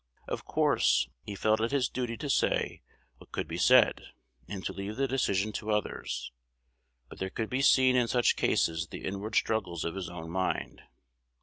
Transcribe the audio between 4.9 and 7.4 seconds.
the decision to others; but there